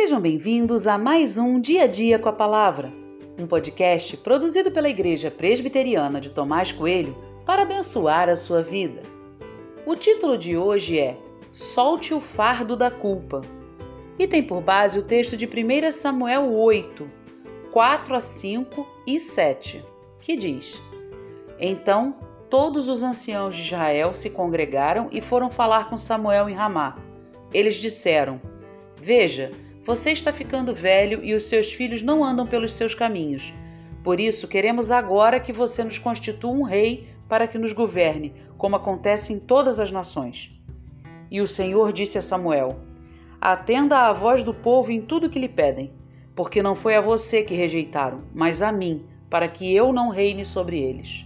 [0.00, 2.88] Sejam bem-vindos a mais um Dia a Dia com a Palavra,
[3.36, 9.02] um podcast produzido pela Igreja Presbiteriana de Tomás Coelho para abençoar a sua vida.
[9.84, 11.18] O título de hoje é
[11.50, 13.40] Solte o fardo da culpa
[14.16, 17.10] e tem por base o texto de 1 Samuel 8,
[17.72, 19.84] 4 a 5 e 7,
[20.20, 20.80] que diz:
[21.58, 22.14] Então
[22.48, 26.96] todos os anciãos de Israel se congregaram e foram falar com Samuel em Ramá.
[27.52, 28.40] Eles disseram:
[28.96, 29.50] Veja,
[29.88, 33.54] você está ficando velho e os seus filhos não andam pelos seus caminhos.
[34.04, 38.76] Por isso, queremos agora que você nos constitua um rei para que nos governe, como
[38.76, 40.52] acontece em todas as nações.
[41.30, 42.80] E o Senhor disse a Samuel:
[43.40, 45.90] Atenda à voz do povo em tudo que lhe pedem,
[46.36, 50.44] porque não foi a você que rejeitaram, mas a mim, para que eu não reine
[50.44, 51.24] sobre eles.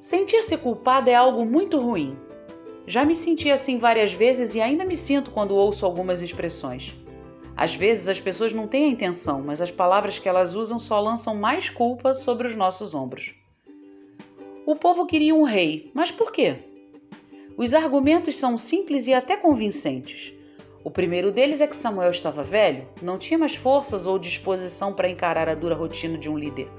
[0.00, 2.16] Sentir-se culpado é algo muito ruim.
[2.88, 6.96] Já me senti assim várias vezes e ainda me sinto quando ouço algumas expressões.
[7.54, 10.98] Às vezes as pessoas não têm a intenção, mas as palavras que elas usam só
[10.98, 13.34] lançam mais culpa sobre os nossos ombros.
[14.64, 16.60] O povo queria um rei, mas por quê?
[17.58, 20.32] Os argumentos são simples e até convincentes.
[20.82, 25.10] O primeiro deles é que Samuel estava velho, não tinha mais forças ou disposição para
[25.10, 26.70] encarar a dura rotina de um líder.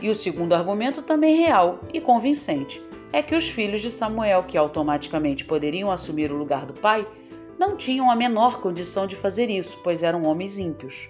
[0.00, 2.80] E o segundo argumento também real e convincente
[3.12, 7.06] é que os filhos de Samuel, que automaticamente poderiam assumir o lugar do pai,
[7.58, 11.08] não tinham a menor condição de fazer isso, pois eram homens ímpios.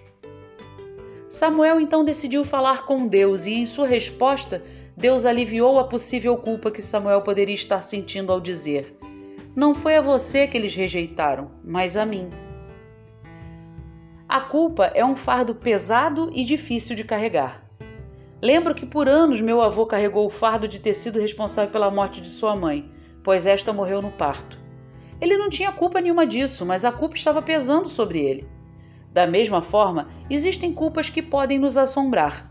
[1.29, 4.63] Samuel então decidiu falar com Deus e, em sua resposta,
[4.95, 8.97] Deus aliviou a possível culpa que Samuel poderia estar sentindo ao dizer:
[9.55, 12.29] Não foi a você que eles rejeitaram, mas a mim.
[14.27, 17.66] A culpa é um fardo pesado e difícil de carregar.
[18.41, 22.21] Lembro que por anos meu avô carregou o fardo de ter sido responsável pela morte
[22.21, 22.91] de sua mãe,
[23.23, 24.59] pois esta morreu no parto.
[25.19, 28.47] Ele não tinha culpa nenhuma disso, mas a culpa estava pesando sobre ele.
[29.11, 32.47] Da mesma forma, existem culpas que podem nos assombrar.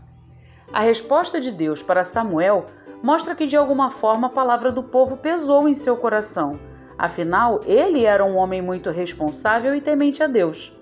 [0.73, 2.65] A resposta de Deus para Samuel
[3.01, 6.59] mostra que de alguma forma a palavra do povo pesou em seu coração.
[6.97, 10.75] Afinal, ele era um homem muito responsável e temente a Deus.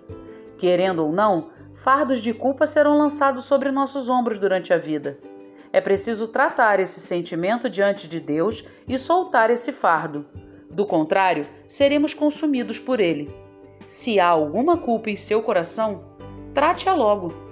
[0.58, 1.50] Querendo ou não,
[1.86, 5.20] fardos de culpa serão lançados sobre nossos ombros durante a vida.
[5.72, 10.26] É preciso tratar esse sentimento diante de Deus e soltar esse fardo.
[10.68, 13.30] Do contrário, seremos consumidos por ele.
[13.88, 16.04] Se há alguma culpa em seu coração,
[16.56, 17.45] trate-a logo.